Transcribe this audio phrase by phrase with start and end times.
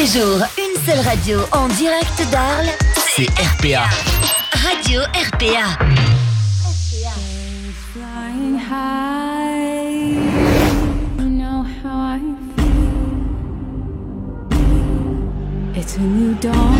[0.00, 2.70] les jours, une seule radio en direct d'Arles,
[3.14, 3.84] c'est RPA.
[4.52, 5.78] Radio RPA.
[7.92, 10.14] Flying high,
[11.18, 12.20] you know how I
[12.56, 12.76] feel.
[15.74, 16.78] It's a new dawn,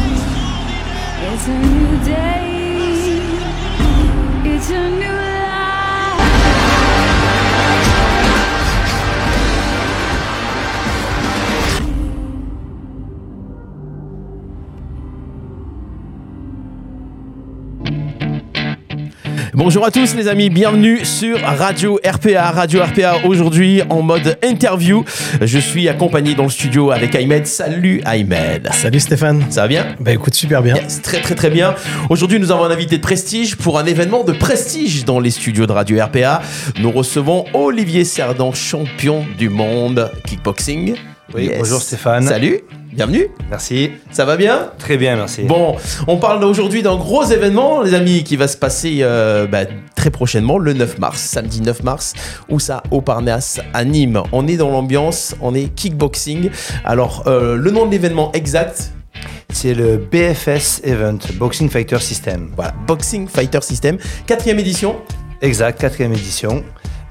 [1.33, 3.21] it's a new day,
[4.45, 5.30] it's a new
[19.63, 22.51] Bonjour à tous les amis, bienvenue sur Radio RPA.
[22.51, 25.05] Radio RPA aujourd'hui en mode interview.
[25.43, 27.47] Je suis accompagné dans le studio avec Ahmed.
[27.47, 28.71] Salut Ahmed.
[28.73, 29.45] Salut Stéphane.
[29.51, 29.97] Ça va bien?
[30.01, 30.77] Bah écoute, super bien.
[30.77, 31.75] Yes, très très très bien.
[32.09, 35.67] Aujourd'hui nous avons un invité de prestige pour un événement de prestige dans les studios
[35.67, 36.41] de Radio RPA.
[36.81, 40.95] Nous recevons Olivier Cerdan, champion du monde kickboxing.
[41.35, 41.59] Oui, Yes.
[41.59, 42.27] bonjour Stéphane.
[42.27, 42.61] Salut,
[42.93, 43.29] bienvenue.
[43.49, 43.91] Merci.
[44.11, 45.43] Ça va bien Très bien, merci.
[45.43, 49.61] Bon, on parle aujourd'hui d'un gros événement, les amis, qui va se passer euh, bah,
[49.97, 52.15] très prochainement, le 9 mars, samedi 9 mars,
[52.49, 54.23] où ça, au Parnasse, à Nîmes.
[54.33, 56.51] On est dans l'ambiance, on est kickboxing.
[56.85, 58.93] Alors, euh, le nom de l'événement exact,
[59.53, 62.51] C'est le BFS Event, Boxing Fighter System.
[62.55, 64.97] voilà, Boxing Fighter System, quatrième édition.
[65.43, 66.63] Exact, quatrième édition.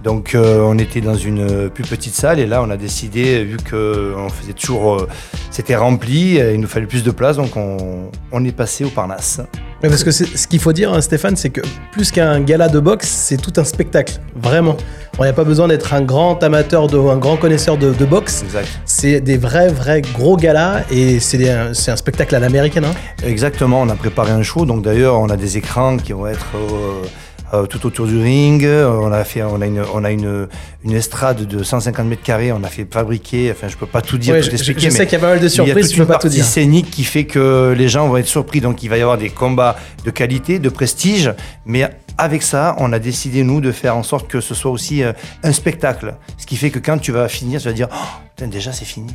[0.04, 3.44] Donc euh, on était dans une euh, plus petite salle et là on a décidé,
[3.44, 5.08] vu que on faisait toujours, euh,
[5.52, 8.90] c'était rempli, euh, il nous fallait plus de place, donc on, on est passé au
[8.90, 9.42] Parnasse.
[9.82, 11.62] Ouais, parce que ce qu'il faut dire, hein, Stéphane, c'est que
[11.94, 14.20] plus qu'un gala de boxe, c'est tout un spectacle.
[14.36, 14.76] Vraiment.
[15.18, 17.94] Il n'y a pas besoin d'être un grand amateur de, ou un grand connaisseur de,
[17.94, 18.44] de boxe.
[18.44, 18.68] Exact.
[18.86, 21.40] C'est des vrais, vrais gros galas et c'est
[21.74, 22.86] c'est un spectacle à l'américaine.
[22.86, 22.94] Hein.
[23.26, 26.48] Exactement, on a préparé un show, donc d'ailleurs on a des écrans qui vont être
[26.56, 27.06] euh,
[27.54, 28.64] euh, tout autour du ring.
[28.64, 30.48] Euh, On a fait, on a une, on a une,
[30.84, 32.52] une estrade de 150 mètres carrés.
[32.52, 33.52] On a fait fabriquer.
[33.52, 34.80] Enfin, je peux pas tout dire, Ouais, tout je, expliquer.
[34.82, 35.98] je sais mais qu'il y a pas mal de il y a surprises, toute je
[35.98, 36.46] peux une pas tout partie dire.
[36.46, 38.62] scénique qui fait que les gens vont être surpris.
[38.62, 41.32] Donc, il va y avoir des combats de qualité, de prestige.
[41.66, 45.04] Mais avec ça, on a décidé nous de faire en sorte que ce soit aussi
[45.04, 46.16] euh, un spectacle.
[46.38, 47.96] Ce qui fait que quand tu vas finir, tu vas dire, oh,
[48.36, 49.08] putain, déjà c'est fini.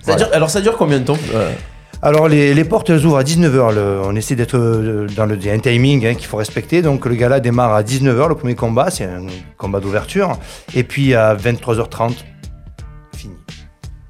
[0.00, 0.24] Ça Voilà.
[0.24, 1.50] dure- alors, ça dure combien de temps euh,
[2.06, 4.02] Alors les, les portes elles ouvrent à 19h.
[4.04, 6.82] on essaie d'être euh, dans le un timing hein, qu'il faut respecter.
[6.82, 9.22] Donc le gala démarre à 19h, le premier combat, c'est un
[9.56, 10.36] combat d'ouverture.
[10.74, 12.12] Et puis à 23h30,
[13.16, 13.32] fini.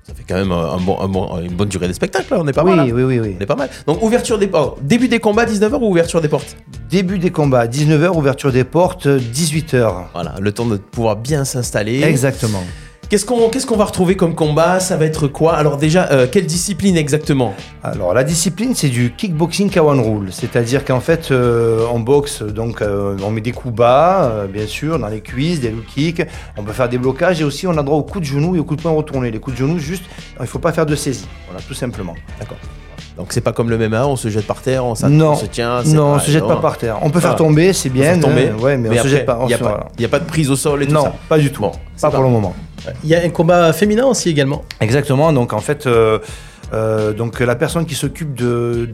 [0.02, 2.48] Ça fait quand même un bon, un bon- une bonne durée de spectacle, là, on
[2.48, 2.80] est pas oui, mal.
[2.88, 2.92] hein.
[2.92, 3.36] oui, oui, oui.
[3.38, 3.70] On est pas mal.
[3.86, 4.82] Donc, ouverture des portes.
[4.82, 6.56] Début des combats, 19h ou ouverture des portes?
[6.90, 9.92] Début des combats, 19h, ouverture des portes, 18h.
[10.12, 12.02] Voilà, le temps de pouvoir bien s'installer.
[12.02, 12.64] Exactement.
[13.08, 13.26] Qu'est-ce
[13.66, 14.80] qu'on va retrouver comme combat?
[14.80, 15.54] Ça va être quoi?
[15.54, 17.54] Alors déjà, euh, quelle discipline exactement?
[17.82, 22.80] Alors la discipline c'est du kickboxing K1 rule, c'est-à-dire qu'en fait euh, on boxe donc
[22.80, 26.22] euh, on met des coups bas bien sûr dans les cuisses, des low kicks,
[26.56, 28.58] on peut faire des blocages et aussi on a droit aux coups de genoux et
[28.58, 29.30] aux coups de poing retournés.
[29.30, 30.04] Les coups de genoux juste
[30.40, 32.14] il faut pas faire de saisie, voilà tout simplement.
[32.38, 32.58] D'accord.
[33.16, 35.30] Donc c'est pas comme le MMA, on se jette par terre, on, Non.
[35.32, 35.82] on se tient.
[35.84, 36.48] c'est non, on se jette non.
[36.48, 36.98] pas par terre.
[37.02, 38.48] On peut Ça faire tomber, c'est On peut bien, faire tomber.
[38.48, 39.38] euh, ouais, mais, on après, se jette pas.
[39.42, 39.86] Il n'y a, pas- voilà.
[40.00, 41.12] y a pas de prise au sol et tout Non, ça.
[41.28, 41.62] pas du tout.
[41.62, 42.54] Bon, c'est pas pas- pour le moment.
[43.04, 44.62] Il y a un combat féminin aussi également.
[44.80, 45.32] Exactement.
[45.32, 46.18] Donc en fait, euh,
[46.72, 48.88] euh, donc la personne qui s'occupe de,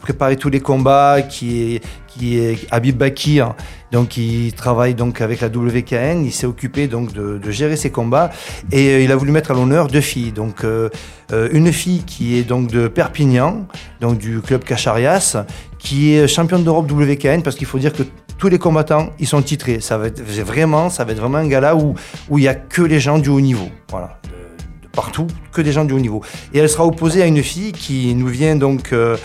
[0.00, 2.40] préparer tous les combats, qui est qui
[2.72, 3.54] Habib Bakir,
[3.92, 8.30] donc qui travaille donc avec la WKN, il s'est occupé donc de, gérer ces combats
[8.72, 10.32] et euh, il a voulu mettre à l'honneur deux filles.
[10.32, 10.88] Donc euh,
[11.52, 13.66] une fille qui est donc de Perpignan,
[14.00, 15.44] donc du club Cacharias,
[15.78, 18.02] qui est championne d'Europe WKN parce qu'il faut dire que
[18.38, 19.80] tous les combattants, ils sont titrés.
[19.80, 21.94] Ça va être vraiment, ça va être vraiment un gala où
[22.28, 23.68] où il y a que les gens du haut niveau.
[23.90, 24.18] Voilà.
[24.92, 26.22] Partout, que des gens du haut niveau.
[26.52, 29.16] Et elle sera opposée à une fille qui nous vient donc, euh,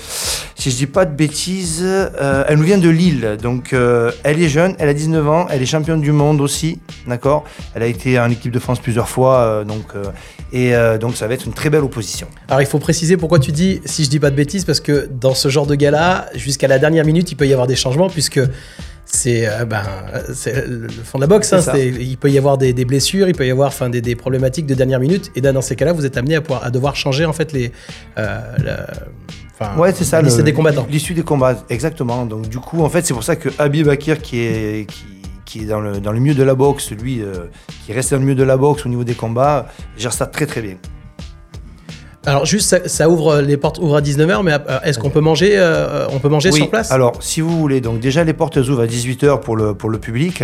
[0.56, 3.38] si je dis pas de bêtises, euh, elle nous vient de Lille.
[3.42, 6.80] Donc euh, elle est jeune, elle a 19 ans, elle est championne du monde aussi,
[7.08, 7.46] d'accord?
[7.74, 9.94] Elle a été en équipe de France plusieurs fois, donc,
[10.54, 12.28] et donc ça va être une très belle opposition.
[12.48, 15.10] Alors il faut préciser pourquoi tu dis, si je dis pas de bêtises, parce que
[15.12, 18.10] dans ce genre de gala, jusqu'à la dernière minute, il peut y avoir des changements
[18.10, 18.40] puisque
[19.16, 19.82] c'est euh, ben,
[20.68, 21.52] le fond de la boxe.
[21.54, 24.16] Hein, il peut y avoir des, des blessures, il peut y avoir enfin, des, des
[24.16, 25.32] problématiques de dernière minute.
[25.36, 27.52] Et là, dans ces cas-là, vous êtes amené à, pouvoir, à devoir changer en fait
[27.54, 27.72] les.
[28.18, 28.88] euh, la-
[29.60, 30.22] enfin, Ouais, c'est ça.
[30.22, 30.86] le- des combattants.
[30.90, 32.26] L'issue des combats, exactement.
[32.26, 35.06] Donc du coup, en fait, c'est pour ça que Habib Bakir, qui est, qui,
[35.46, 37.46] qui est dans, le, dans le milieu de la boxe, lui, euh,
[37.86, 39.68] qui reste dans le milieu de la boxe au niveau des combats,
[39.98, 40.76] gère ça très très bien.
[42.26, 45.22] Alors juste, ça, ça ouvre les portes ouvrent à 19h, mais euh, est-ce qu'on peut
[45.22, 46.92] manger, euh, on peut manger Oui, sur place?
[46.92, 50.00] Alors, si vous voulez, donc déjà les portes ouvrent à 18h pour le, pour le
[50.00, 50.44] public.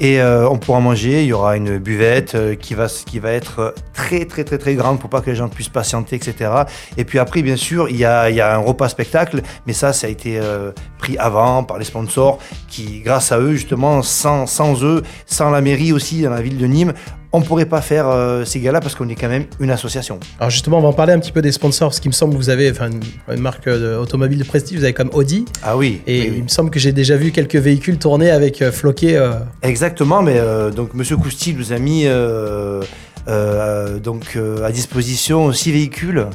[0.00, 3.32] Et euh, on pourra manger, il y aura une buvette euh, qui, va, qui va
[3.32, 6.52] être euh, très très très très grande pour pas que les gens puissent patienter, etc.
[6.96, 9.72] Et puis après, bien sûr, il y a, il y a un repas spectacle, mais
[9.72, 12.38] ça, ça a été euh, pris avant par les sponsors
[12.68, 16.58] qui, grâce à eux, justement, sans, sans eux, sans la mairie aussi, dans la ville
[16.58, 16.92] de Nîmes,
[17.32, 20.18] on pourrait pas faire euh, ces galas parce qu'on est quand même une association.
[20.40, 22.32] Alors justement, on va en parler un petit peu des sponsors, parce qu'il me semble
[22.32, 23.00] que vous avez, enfin, une,
[23.34, 26.00] une marque euh, automobile de prestige, vous avez comme Audi, Ah oui.
[26.06, 26.34] et oui, oui.
[26.38, 29.16] il me semble que j'ai déjà vu quelques véhicules tourner avec euh, floqué.
[29.16, 29.32] euh,
[29.62, 30.40] Exactement, mais
[30.74, 32.06] donc Monsieur Cousty nous a mis
[34.02, 36.26] donc à disposition six véhicules,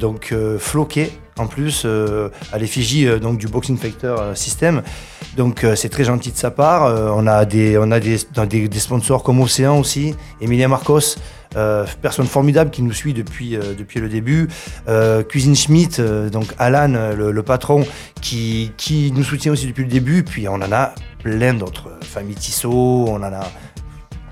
[0.00, 4.82] donc floqués en plus euh, à l'effigie euh, donc du Boxing Fighter euh, System.
[5.36, 6.92] Donc c'est très gentil de sa part.
[7.14, 11.16] On a des on a des, des, sponsors comme Océan aussi, Emilia Marcos.
[12.02, 14.48] personne formidable qui nous suit depuis, depuis le début.
[15.28, 16.02] Cuisine Schmidt,
[16.32, 17.86] donc Alan, le, le patron,
[18.20, 20.24] qui, qui nous soutient aussi depuis le début.
[20.24, 20.92] Puis on en a
[21.22, 21.88] plein d'autres.
[22.00, 23.48] Famille Tissot, on en a.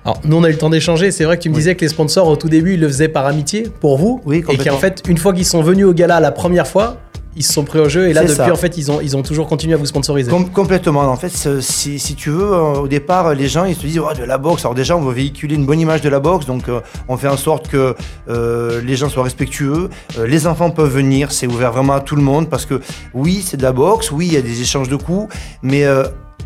[0.07, 1.11] Alors, nous, on a eu le temps d'échanger.
[1.11, 1.59] C'est vrai que tu me Oui.
[1.59, 4.21] disais que les sponsors, au tout début, ils le faisaient par amitié pour vous.
[4.25, 6.99] Oui, et qu'en fait, une fois qu'ils sont venus au gala la première fois,
[7.35, 8.09] ils se sont pris au jeu.
[8.09, 8.53] Et là, depuis, ça.
[8.53, 10.31] en fait, ils ont, ils ont toujours continué à vous sponsoriser.
[10.31, 11.01] Com- complètement.
[11.01, 14.15] En fait, si, si tu veux, euh, au départ, les gens ils se disent oh,
[14.17, 14.65] de la boxe.
[14.65, 17.27] Alors déjà, on veut véhiculer une bonne image de la boxe, donc euh, on fait
[17.29, 17.97] en sorte que
[18.29, 19.91] euh, les gens soient respectueux.
[20.21, 22.81] Euh, les enfants peuvent venir, c'est ouvert vraiment à tout le monde parce que
[23.13, 25.85] oui, c'est de la boxe, oui, il y a des échanges de coups, mais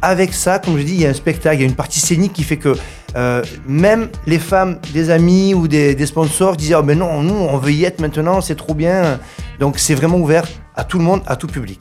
[0.03, 2.01] avec ça, comme je dis, il y a un spectacle, il y a une partie
[2.01, 2.75] scénique qui fait que
[3.17, 7.35] euh, même les femmes, des amis ou des, des sponsors disent oh, mais non, nous,
[7.35, 9.19] on veut y être maintenant, c'est trop bien.
[9.59, 11.81] Donc c'est vraiment ouvert à tout le monde, à tout public.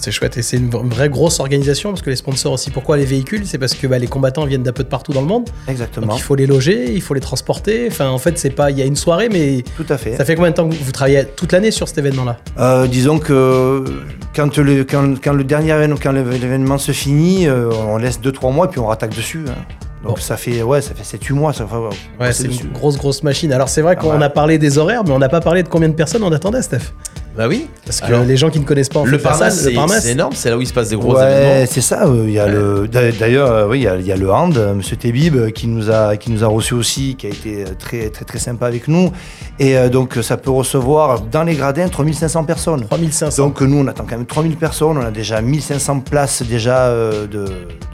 [0.00, 0.36] C'est chouette.
[0.36, 3.44] Et c'est une, vraie grosse organisation parce que les sponsors aussi, pourquoi les véhicules?
[3.46, 5.48] C'est parce que bah, les combattants viennent d'un peu de partout dans le monde.
[5.66, 6.06] Exactement.
[6.06, 7.88] Donc il faut les loger, il faut les transporter.
[7.88, 8.70] Enfin, en fait, c'est pas.
[8.70, 10.16] Il y a une soirée, mais Tout à fait.
[10.16, 12.36] ça fait combien de temps que vous, travaillez toute l'année sur cet événement-là?
[12.60, 13.84] Euh, disons que
[14.36, 18.54] quand le, quand, quand le dernier événement, quand l'événement se finit, euh, on laisse 2-3
[18.54, 19.44] mois et puis on rattaque dessus.
[19.48, 19.54] hein.
[20.04, 20.20] Donc Bon.
[20.22, 21.52] ça fait ouais, ça fait 7-8 mois.
[21.52, 21.66] Ça,
[22.20, 22.64] Ouais, c'est dessus.
[22.64, 23.52] une grosse, grosse machine.
[23.52, 24.24] Alors c'est vrai Ah qu'on ouais.
[24.24, 26.62] a parlé des horaires, mais on n'a pas parlé de combien de personnes on attendait,
[26.62, 26.92] Steph?
[27.38, 27.68] Bah oui.
[27.86, 29.72] Parce que Alors, les gens qui ne connaissent pas en le Parnasse, c'est
[30.12, 30.32] énorme.
[30.34, 31.66] C'est là où il se passe des gros ouais, événements.
[31.70, 32.04] c'est ça.
[32.06, 34.16] euh, Il y a le d'a- d'ailleurs, euh, oui, il y a, il y a
[34.16, 37.30] le hand, euh, Monsieur Tebib, qui nous a qui nous a reçu aussi, qui a
[37.30, 39.12] été très très très sympa avec nous.
[39.60, 42.84] Et euh, donc ça peut recevoir dans les gradins 3500 personnes.
[42.90, 43.40] 3500.
[43.40, 44.98] Donc nous, on attend quand même 3000 personnes.
[44.98, 47.44] On a déjà 1500 places déjà de, de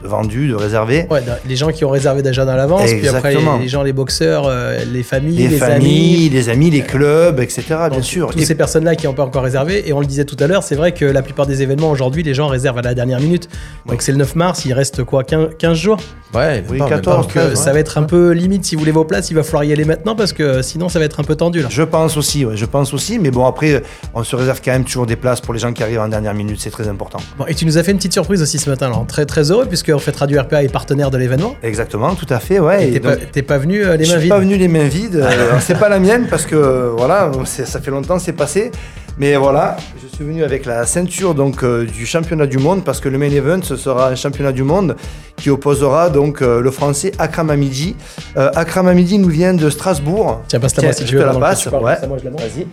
[0.03, 1.05] vendues, de réservées.
[1.11, 4.51] Ouais, les gens qui ont réservé déjà dans l'avance, puis après les, gens, les boxeurs,
[4.91, 6.29] les familles, Les, les, familles, amis.
[6.29, 7.63] les amis, les clubs, etc.
[7.91, 8.31] Bien sûr.
[8.31, 10.47] Toutes Et- ces personnes-là qui n'ont pas encore réservé, et on le disait tout à
[10.47, 13.19] l'heure, c'est vrai que la plupart des événements aujourd'hui, les gens réservent à la dernière
[13.19, 13.49] minute.
[13.85, 13.97] Donc Oui.
[13.99, 15.97] c'est le 9 mars, il reste quoi 15, 15 jours?
[16.33, 17.21] Ouais, Oui, pas, même 14, pas.
[17.23, 17.55] Donc euh, ouais.
[17.55, 19.71] ça va être un peu limite si vous voulez vos places, il va falloir y
[19.71, 21.67] aller maintenant parce que sinon ça va être un peu tendu là.
[21.69, 23.19] Je pense aussi, ouais, je pense aussi.
[23.19, 23.81] Mais bon, après,
[24.13, 26.33] on se réserve quand même toujours des places pour les gens qui arrivent en dernière
[26.33, 26.57] minute.
[26.59, 27.19] C'est très important.
[27.37, 29.51] Bon, et tu nous as fait une petite surprise aussi ce matin, alors très très
[29.51, 31.55] heureux puisque en fait Radio RPA est partenaire de l'événement.
[31.63, 32.59] Exactement, tout à fait.
[32.59, 32.85] Ouais.
[32.85, 34.29] Et Et t'es donc, t'es pas venu euh, les je mains suis vides.
[34.33, 35.15] pas venu les mains vides.
[35.17, 35.29] Euh,
[35.61, 38.71] c'est pas la mienne parce que euh, voilà, c'est- ça fait longtemps, c'est passé.
[39.17, 42.99] Mais voilà, je suis venu avec la ceinture donc euh, du championnat du monde parce
[42.99, 44.97] que le main event ce sera un championnat du monde
[45.37, 47.95] qui opposera donc euh, le français Akram Hamidi.
[48.35, 50.41] Euh, Akram Hamidi nous vient de Strasbourg.
[50.49, 51.25] Tiens, passe-la Tiens, moi si tu veux.
[51.25, 51.93] la passe, tu parles, ouais.
[51.93, 52.41] comme ça, moi, je la monte.
[52.41, 52.67] Vas-y.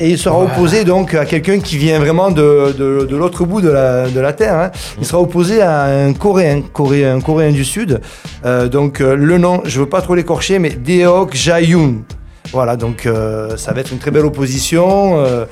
[0.00, 3.60] Et il sera opposé donc à quelqu'un qui vient vraiment de, de- de l'autre bout
[3.60, 4.54] de la, de la terre.
[4.56, 4.70] hein.
[4.98, 8.00] Il sera opposé à un Coréen, Coréen, un Coréen du Sud.
[8.44, 12.02] Euh, donc euh, le nom, je veux pas trop l'écorcher, mais Deok Jae-yoon.
[12.50, 15.18] Voilà, donc euh, ça va être une très belle opposition.
[15.18, 15.44] Euh,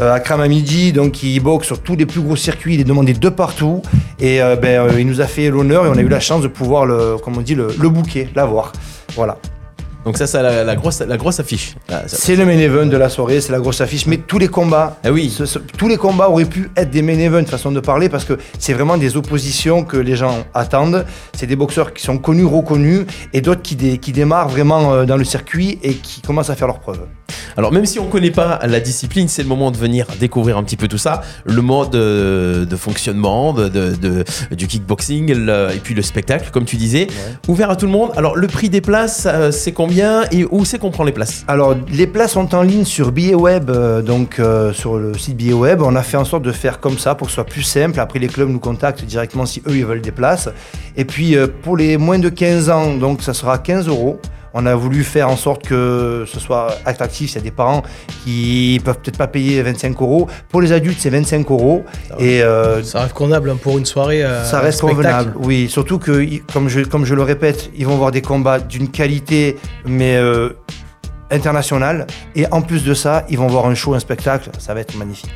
[0.00, 3.12] euh, Akram Hamidi, donc il boxe sur tous les plus gros circuits, il est demandé
[3.12, 3.82] de partout.
[4.20, 6.48] Et euh, ben, il nous a fait l'honneur et on a eu la chance de
[6.48, 8.72] pouvoir le, comme on dit, le bouquet, l'avoir.
[9.14, 9.38] Voilà.
[10.06, 11.74] Donc ça, c'est la, la grosse, la grosse affiche.
[11.90, 14.46] Ah, C'est le main event de la soirée, c'est la grosse affiche, mais tous les
[14.46, 15.30] combats, Ah oui.
[15.36, 18.24] ce- ce- tous les combats auraient pu être des main events, façon de parler, parce
[18.24, 21.04] que c'est vraiment des oppositions que les gens attendent.
[21.36, 25.04] C'est des boxeurs qui sont connus, reconnus, et d'autres qui, dé- qui démarrent vraiment euh,
[25.06, 27.00] dans le circuit et qui commencent à faire leurs preuves.
[27.56, 30.62] Alors même si on connaît pas la discipline, c'est le moment de venir découvrir un
[30.62, 35.70] petit peu tout ça, le mode euh, de fonctionnement de, de- de- du kickboxing le-
[35.74, 37.08] et puis le spectacle, comme tu disais,
[37.48, 38.10] ouvert à tout le monde.
[38.16, 39.95] Alors le prix des places, euh, c'est combien?
[40.30, 43.34] Et où c'est qu'on prend les places Alors, les places sont en ligne sur Billet
[43.34, 45.80] Web, euh, donc euh, sur le site Billet Web.
[45.80, 47.98] On a fait en sorte de faire comme ça pour que ce soit plus simple.
[47.98, 50.50] Après, les clubs nous contactent directement si eux ils veulent des places.
[50.96, 54.20] Et puis, euh, pour les moins de 15 ans, donc ça sera 15 euros.
[54.58, 57.32] On a voulu faire en sorte que ce soit attractif.
[57.32, 57.82] Il y a des parents
[58.24, 60.28] qui peuvent peut-être pas payer 25 euros.
[60.48, 61.84] Pour les adultes, c'est 25 euros.
[62.18, 64.24] Et euh, Ça reste convenable hein, pour une soirée.
[64.24, 65.68] euh, ça reste convenable, oui.
[65.68, 69.56] Surtout que, comme je, comme je le répète, ils vont voir des combats d'une qualité,
[69.84, 70.48] mais euh,
[71.30, 72.06] internationale.
[72.34, 74.48] Et en plus de ça, ils vont voir un show, un spectacle.
[74.58, 75.30] Ça va être magnifique.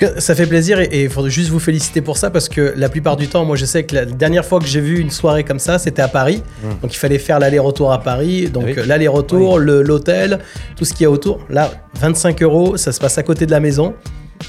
[0.00, 2.48] En tout cas, ça fait plaisir et il faudrait juste vous féliciter pour ça parce
[2.48, 5.00] que la plupart du temps, moi je sais que la dernière fois que j'ai vu
[5.00, 6.42] une soirée comme ça, c'était à Paris.
[6.82, 8.48] Donc il fallait faire l'aller-retour à Paris.
[8.48, 8.74] Donc oui.
[8.78, 10.38] euh, l'aller-retour, le- l'hôtel,
[10.76, 11.40] tout ce qu'il y a autour.
[11.50, 13.92] Là, 25 euros, ça se passe à côté de la maison.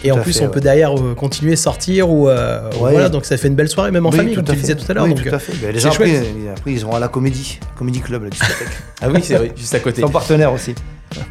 [0.04, 0.52] Et en Tout plus, fait, on ouais.
[0.52, 2.92] peut derrière euh, continuer, sortir ou euh, Ouais.
[2.92, 3.10] voilà.
[3.10, 4.58] Donc ça fait une belle soirée, même en Oui, famille, comme tu fait.
[4.58, 5.06] disais tout à l'heure.
[5.06, 5.54] Oui, donc, tout euh, à fait.
[5.60, 6.16] Ben, les gens après,
[6.56, 8.68] après, ils iront à la comédie, comédie club, la discothèque.
[9.02, 10.02] Ah oui, c'est vrai, juste à côté.
[10.02, 10.76] Ils sont partenaires aussi.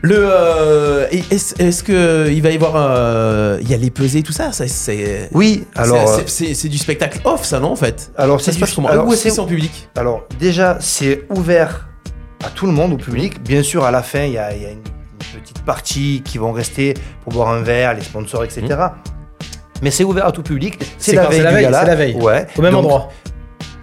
[0.02, 4.32] Le, euh, est-ce, que il va y avoir, euh, il y a les pesées, tout
[4.32, 5.28] ça, ça c'est.
[5.32, 8.10] Oui, alors, c'est, euh, c'est- du spectacle off, ça non en fait?
[8.16, 9.88] alors Ça c'est se passe comment alors, Ou est-ce c'est- en public?
[9.96, 11.88] Alors déjà, c'est ouvert
[12.44, 13.42] à tout le monde, au public.
[13.42, 16.22] Bien sûr, à la fin, il y a, il y a une, une petite partie
[16.24, 18.66] qui vont rester pour boire un verre, les sponsors, etc.
[19.82, 20.76] Mais c'est ouvert à tout public.
[20.98, 21.84] C'est la quand veille C'est la du veille, gala.
[21.84, 22.14] la veille.
[22.16, 22.46] Ouais.
[22.56, 23.08] Au même Donc, endroit.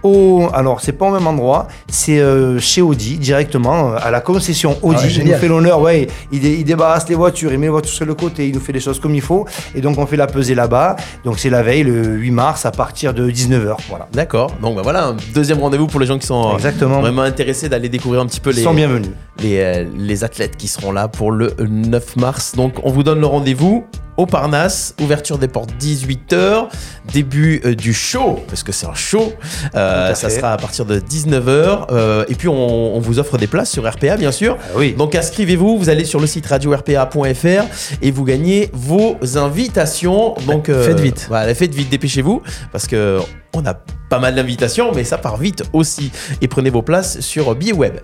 [0.06, 1.68] Au- alors, c'est pas au même endroit.
[1.88, 4.96] C'est euh, chez Audi, directement, euh, à la concession Audi.
[5.00, 6.06] Ah ouais, il nous fait l'honneur, ouais.
[6.32, 8.60] Il, dé- il débarrasse les voitures, il met les voitures sur le côté, il nous
[8.60, 9.46] fait les choses comme il faut.
[9.74, 10.96] Et donc, on fait la pesée là-bas.
[11.24, 13.76] Donc, c'est la veille, le 8 mars, à partir de 19h.
[13.88, 14.08] Voilà.
[14.12, 14.52] D'accord.
[14.62, 17.00] Donc bah, voilà, un deuxième rendez-vous pour les gens qui sont euh, Exactement.
[17.00, 19.10] vraiment intéressés d'aller découvrir un petit peu les, sont bienvenus.
[19.42, 22.54] les, les athlètes qui seront là pour le 9 mars.
[22.56, 23.84] Donc on vous donne le rendez-vous
[24.16, 26.68] au Parnasse, ouverture des portes 18h,
[27.12, 29.32] début euh, du show, parce que c'est un show,
[29.74, 33.46] Euh, ça sera à partir de 19h, euh, et puis on, on vous offre des
[33.46, 34.56] places sur RPA bien sûr.
[34.60, 34.94] Ah oui.
[34.96, 37.64] Donc inscrivez-vous, vous allez sur le site radio-rpa.fr
[38.02, 40.34] et vous gagnez vos invitations.
[40.46, 41.26] Donc euh, Faites vite.
[41.28, 42.42] Voilà, faites vite, dépêchez-vous
[42.72, 43.18] parce que
[43.54, 43.74] on a
[44.08, 46.10] pas mal d'invitations, mais ça part vite aussi.
[46.40, 47.96] Et prenez vos places sur Billet Web.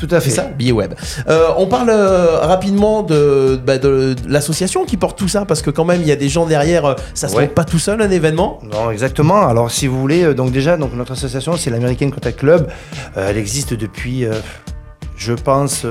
[0.00, 0.30] Tout à fait.
[0.30, 0.94] C'est ça, Billet Web.
[1.28, 5.60] Euh, on parle euh, rapidement de, bah, de, de l'association qui porte tout ça parce
[5.60, 6.86] que quand même il y a des gens derrière.
[6.86, 7.42] euh, Ça se Ouais.
[7.42, 8.58] monte pas tout seul un événement.
[8.72, 9.46] Non, exactement.
[9.46, 12.68] Alors, si vous voulez, euh, donc déjà, donc notre association, c'est l'American Contact Club.
[13.14, 14.24] Elle existe depuis,
[15.16, 15.84] je pense,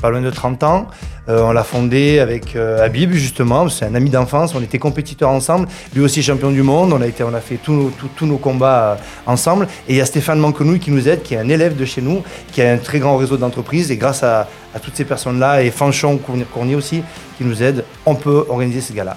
[0.00, 0.88] pas loin de 30 ans.
[1.28, 3.68] Euh, on l'a fondée avec euh, Habib, justement.
[3.68, 4.54] C'est un ami d'enfance.
[4.54, 5.68] On était compétiteurs ensemble.
[5.94, 6.92] Lui aussi champion du monde.
[6.92, 7.92] On a, été, on fait tous
[8.22, 8.94] nos, combats euh,
[9.26, 9.68] ensemble.
[9.88, 12.02] Et il y a Stéphane Manquenouille qui nous aide, qui est un élève de chez
[12.02, 13.90] nous, qui a un très grand réseau d'entreprises.
[13.90, 14.48] Et grâce à,
[14.82, 17.02] toutes ces personnes-là, et Fanchon Cournier aussi,
[17.38, 19.16] qui nous aident, on peut organiser ce gala.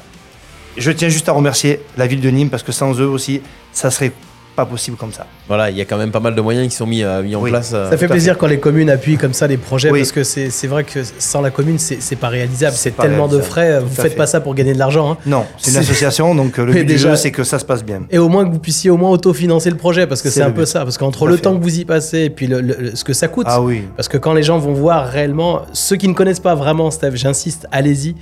[0.75, 3.91] Je tiens juste à remercier la ville de Nîmes parce que sans eux aussi, ça
[3.91, 4.11] serait
[4.55, 5.25] pas possible comme ça.
[5.47, 7.35] Voilà, il y a quand même pas mal de moyens qui sont mis, euh, mis
[7.35, 7.49] en Oui.
[7.49, 7.71] place.
[7.73, 9.99] euh, Ça fait plaisir quand les communes appuient comme ça les projets Oui.
[9.99, 12.75] parce que c'est c'est vrai que sans la commune, c'est c'est pas réalisable.
[12.77, 13.79] C'est tellement de frais.
[13.79, 14.17] Vous Tout à faites fait.
[14.17, 15.11] pas ça pour gagner de l'argent.
[15.11, 15.17] hein.
[15.25, 17.65] Non, c'est une association, donc euh, le but du déjà- jeu, c'est que ça se
[17.65, 18.03] passe bien.
[18.11, 20.51] Et au moins que vous puissiez au moins autofinancer le projet parce que C'est un
[20.51, 20.83] peu ça.
[20.83, 21.41] Parce qu'entre le fait.
[21.41, 23.47] temps que vous y passez et puis le- le- ce que ça coûte.
[23.49, 23.83] Ah oui.
[23.95, 27.15] Parce que quand les gens vont voir réellement, ceux qui ne connaissent pas vraiment Steph,
[27.15, 28.15] j'insiste, allez-y.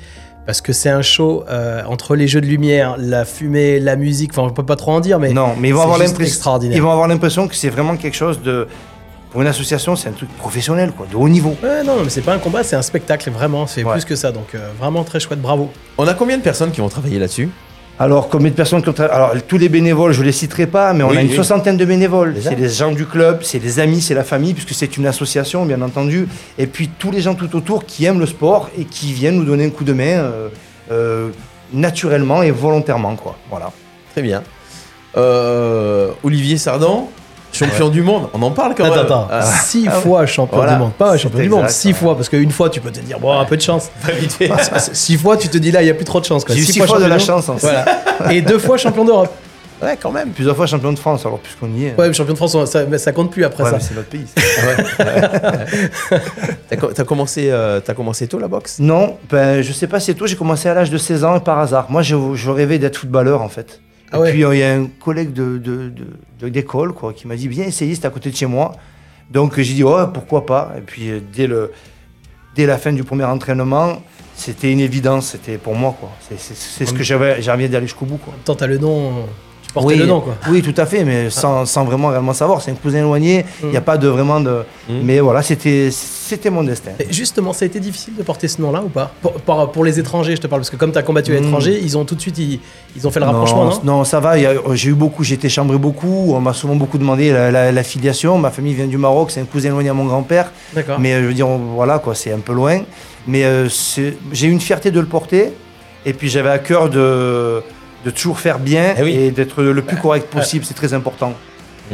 [0.46, 4.32] Parce que c'est un show euh, entre les jeux de lumière, la fumée, la musique,
[4.32, 6.24] enfin on peut pas trop en dire, mais non, mais ils vont c'est avoir l'impression.
[6.26, 6.78] extraordinaire.
[6.78, 8.68] Ils vont avoir l'impression que c'est vraiment quelque chose de.
[9.32, 11.56] Pour une association, c'est un truc professionnel, quoi, de haut niveau.
[11.64, 13.94] Ouais, non, mais c'est pas un combat, c'est un spectacle, vraiment, c'est Ouais.
[13.94, 14.32] plus que ça.
[14.34, 15.72] Donc euh, vraiment très chouette, bravo.
[15.98, 17.50] On a combien de personnes qui vont travailler là-dessus?
[18.02, 20.92] Alors, combien de personnes qui ont tra- Alors, tous les bénévoles, je les citerai pas,
[20.92, 21.36] mais on Oui, a une oui.
[21.36, 22.34] soixantaine de bénévoles.
[22.42, 25.68] C'est les gens du club, c'est les amis, c'est la famille, puisque c'est une association,
[25.68, 26.28] bien entendu.
[26.58, 29.46] Et puis, tous les gens tout autour qui aiment le sport et qui viennent nous
[29.46, 30.48] donner un coup de main euh,
[30.92, 31.30] euh,
[31.74, 33.38] naturellement et volontairement, quoi.
[33.52, 33.72] Voilà.
[34.14, 34.42] Très bien.
[35.16, 37.08] Euh, Olivier Sardan,
[37.54, 38.28] champion du monde.
[38.34, 39.06] On en parle quand Attends, même.
[39.06, 40.74] attends, Ah, six Ah fois champion Voilà.
[40.74, 41.94] du monde, pas champion du monde, exact, six ouais.
[41.94, 43.90] fois, parce qu'une fois tu peux te dire, bon, un peu de chance.
[44.06, 44.50] pas vite fait.
[44.80, 46.44] C'est- six fois, tu te dis là, il y a plus trop de chance.
[46.46, 46.56] quoi.
[46.56, 47.50] J'ai eu six fois de la chance.
[47.60, 47.86] Voilà.
[48.32, 49.30] Et deux fois champion d'Europe.
[49.84, 50.30] Ouais, quand même.
[50.30, 51.96] Plusieurs fois champion de France, alors puisqu'on y est.
[51.98, 53.80] Ouais, mais champion de France, ça, mais ça compte plus après Ouais, ça.
[53.80, 54.28] c'est notre pays.
[56.70, 58.78] T'as co- T'as commencé, euh, t'as commencé tôt la boxe?
[58.80, 60.28] Non, ben, je sais pas, c'est tout.
[60.28, 61.88] J'ai commencé à l'âge de 16 ans par hasard.
[61.90, 63.82] Moi, je, je rêvais d'être footballeur en fait.
[64.12, 64.32] Ah et ouais.
[64.32, 67.66] puis, euh, il y a un collègue de, de- d'école quoi, qui m'a dit Viens
[67.66, 68.74] essayer, c'est à côté de chez moi.
[69.30, 71.72] Donc, j'ai dit Oh, pourquoi pas Et puis, euh, dès, le,
[72.56, 74.02] dès la fin du premier entraînement,
[74.36, 75.28] c'était une évidence.
[75.28, 75.96] C'était pour moi.
[76.00, 76.10] quoi.
[76.28, 78.18] C'est, c'est- c'est ce que j'avais, j'avais envie d'aller jusqu'au bout.
[78.18, 78.34] Quoi.
[78.44, 79.14] Tant t'as le nom,
[79.74, 80.36] portais oui, le nom quoi.
[80.50, 82.62] oui, tout à fait, mais sans, sans vraiment réellement savoir.
[82.62, 84.64] C'est un cousin éloigné, il n'y a pas de vraiment de.
[84.90, 84.94] Mm.
[85.04, 85.90] Mais voilà, c'était,
[86.50, 86.92] mon destin.
[87.00, 89.12] Et justement, ça a été difficile de porter ce nom-là ou pas?
[89.22, 91.40] Pour, pour- pour les étrangers, je te parle, parce que comme tu as combattu à
[91.40, 91.44] Mm.
[91.44, 92.60] l'étranger, ils ont tout de suite, ils,
[92.96, 94.36] ils ont fait le rapprochement, non, non, ça va.
[94.76, 96.34] J'ai eu beaucoup, j'ai été chambré beaucoup.
[96.34, 98.38] On m'a souvent beaucoup demandé la, la- la filiation.
[98.38, 100.52] Ma famille vient du Maroc, c'est un cousin éloigné à mon grand-père.
[100.74, 101.00] D'accord.
[101.00, 102.82] Mais euh, je veux dire, voilà, quoi, c'est un peu loin.
[103.28, 103.68] Mais euh,
[104.34, 105.52] j'ai eu une fierté de le porter.
[106.06, 107.62] Et puis j'avais à cœur de,
[108.06, 109.16] de toujours faire bien Eh oui.
[109.16, 110.66] et d'être le plus correct possible.
[110.66, 111.34] C'est très important.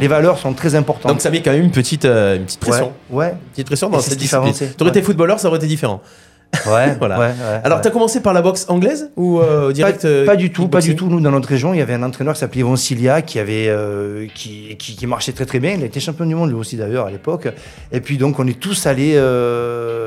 [0.00, 1.10] Les valeurs sont très importantes.
[1.10, 2.92] Donc ça met quand même une petite, euh, une petite pression.
[3.10, 4.42] Ouais, ouais, Une petite pression dans Et c'est cette discipline.
[4.44, 4.68] avancer.
[4.76, 6.00] T'aurais été footballeur, ça aurait été différent.
[6.66, 7.18] ouais, Voilà.
[7.18, 7.82] ouais, ouais, Alors ouais.
[7.82, 10.80] t'as commencé par la boxe anglaise ou euh, direct pas, euh, pas du tout, pas
[10.80, 11.08] du tout.
[11.08, 13.66] Nous, dans notre région, il y avait un entraîneur qui s'appelait Yvon Cilia, qui avait,
[13.68, 15.72] euh, qui, qui, qui marchait très très bien.
[15.74, 17.48] Il était champion du monde lui aussi d'ailleurs à l'époque.
[17.90, 19.97] Et puis donc, on est tous allés euh,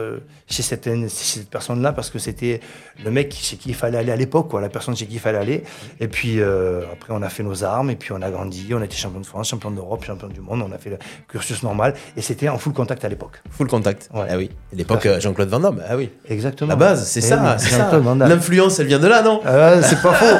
[0.49, 2.59] chez cette, chez cette personne-là parce que c'était
[3.03, 5.19] le mec chez qui il fallait aller à l'époque, quoi, la personne chez qui il
[5.19, 5.63] fallait aller.
[5.99, 8.67] Et puis euh, après, on a fait nos armes et puis on a grandi.
[8.73, 10.63] On a été champion de France, champion d'Europe, champion du monde.
[10.67, 13.41] On a fait le cursus normal et c'était en full contact à l'époque.
[13.51, 14.09] Full contact.
[14.13, 14.27] Ouais.
[14.29, 14.49] Ah oui.
[14.71, 15.81] À L'époque Jean-Claude Van Damme.
[15.87, 16.09] Ah oui.
[16.29, 16.69] Exactement.
[16.69, 17.57] La base, c'est Eh ça.
[18.27, 20.37] L'influence, elle vient de là, non Euh, c'est pas faux.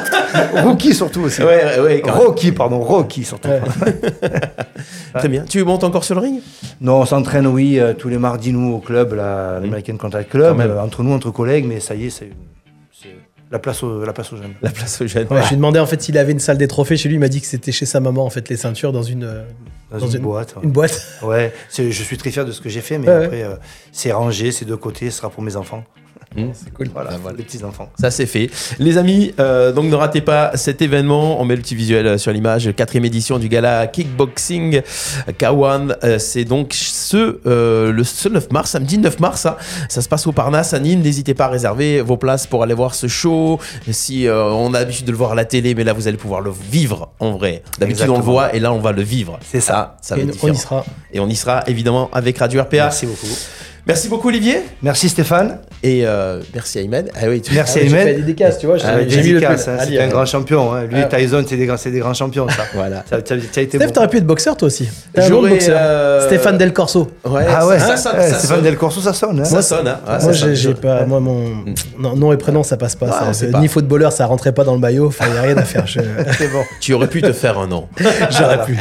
[0.62, 1.42] Rookie surtout aussi.
[1.42, 2.02] Ouais.
[2.04, 3.48] Rocky, pardon, Rocky surtout.
[5.14, 5.44] Très bien.
[5.44, 6.40] Tu montes encore sur le ring?
[6.82, 10.60] Non, on s'entraîne, oui, euh, tous les mardis, nous, au club, la- l'American Contact Club,
[10.60, 12.30] euh, entre nous, entre collègues, mais ça y est, c'est
[12.92, 13.14] c'est
[13.52, 14.54] la place, au, la place aux jeunes.
[14.62, 15.26] La place aux jeunes.
[15.30, 17.16] Ouais, Je lui ai demandé en fait s'il avait une salle des trophées chez lui.
[17.16, 19.44] Il m'a dit que c'était chez sa maman en fait les ceintures dans une euh,
[19.96, 20.56] Dans, une, boîte.
[20.56, 20.62] ouais.
[20.64, 21.06] Une boîte.
[21.22, 23.24] Ouais, c'est- je suis très fier de ce que j'ai fait, mais Ouais, ouais.
[23.26, 23.54] après, euh,
[23.92, 25.84] c'est rangé, c'est de côté, ce sera pour mes enfants.
[26.54, 26.88] C'est cool.
[26.92, 27.36] Voilà, Ah, voilà.
[27.38, 27.90] les petits-enfants.
[28.00, 28.50] Ça c'est fait.
[28.78, 31.40] Les amis, euh, donc ne ratez pas cet événement.
[31.40, 32.72] On met le petit visuel euh, sur l'image.
[32.74, 34.82] Quatrième édition du gala Kickboxing
[35.38, 35.96] Kawan.
[36.04, 39.46] Euh, c'est donc ce, euh, le, ce 9 mars, samedi 9 mars.
[39.46, 39.56] hein.
[39.88, 41.00] Ça se passe au Parnasse à Nîmes.
[41.02, 43.58] N'hésitez pas à réserver vos places pour aller voir ce show.
[43.90, 46.16] Si euh, on a l'habitude de le voir à la télé, mais là vous allez
[46.16, 47.62] pouvoir le vivre en vrai.
[47.78, 49.38] D'habitude on le voit et là on va le vivre.
[49.50, 49.96] C'est ça.
[50.02, 50.84] Ça va Et être on y sera.
[51.12, 52.76] Et on y sera évidemment avec Radio RPA.
[52.84, 53.26] Merci beaucoup.
[53.86, 54.60] Merci beaucoup Olivier.
[54.82, 55.58] Merci Stéphane.
[55.82, 57.06] Et euh, merci Ayman.
[57.16, 58.06] Ah oui, tu- Merci Ah, j'ai Ayman.
[58.06, 58.78] la dédicace, tu vois.
[58.78, 60.72] j'ai- Ah, j'ai mis le hein, c'est un grand champion.
[60.72, 60.84] hein.
[60.84, 62.62] Lui Ah, et Tyson, c'est des, grands- c'est des grands champions, ça.
[62.74, 63.02] Voilà.
[63.10, 63.92] Ça, ça- ça a été Steph, bon.
[63.92, 64.88] t'aurais pu être boxeur toi aussi.
[65.12, 65.76] T'es un bon J'aurais, boxeur.
[65.80, 67.10] euh, Stéphane Del Corso.
[67.24, 68.64] Ouais, Ah ouais, ça, sonne, ouais, ça Stéphane sonne.
[68.64, 69.40] Del Corso, ça sonne.
[69.40, 69.44] hein.
[69.44, 69.98] Ça sonne, hein.
[70.22, 70.54] Moi, j'ai sonne.
[70.54, 71.04] j'ai pas.
[71.04, 71.64] Moi, mon
[71.98, 73.32] non, nom et prénom, ça passe pas.
[73.60, 75.08] Ni footballeur, ça rentrait pas dans le maillot.
[75.08, 75.88] Enfin, y a rien à faire.
[75.88, 75.98] Je-
[76.38, 76.62] C'est bon.
[76.80, 77.88] Tu aurais pu te faire un nom.
[78.30, 78.76] J'aurais pu.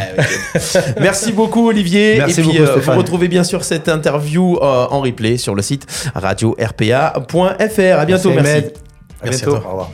[0.56, 0.84] Ok.
[1.00, 2.18] Merci beaucoup Olivier.
[2.20, 2.98] Merci beaucoup, euh, vous Stéphane.
[3.00, 8.00] retrouvez bien sûr cette interview euh, en replay sur le site radio-rpa.fr.
[8.00, 8.52] À bientôt, merci.
[8.52, 8.74] Ahmed.
[9.22, 9.60] À Merci à bientôt.
[9.62, 9.68] toi.
[9.68, 9.90] Au revoir.